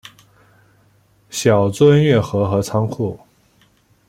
[1.29, 3.19] 小樽运河和仓库